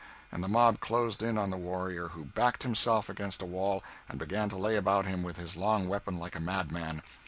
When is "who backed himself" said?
2.07-3.07